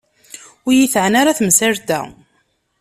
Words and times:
Ur 0.67 0.73
yi-teɛni 0.75 1.17
ara 1.21 1.37
temsalt-a. 1.39 1.99